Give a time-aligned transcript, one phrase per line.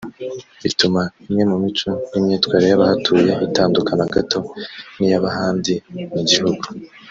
[0.63, 4.39] bituma imwe mu mico n’imyitwarire y’abahatuye itandukana gato
[4.97, 5.73] n’iy’ab’ahandi
[6.13, 6.65] mu gihugu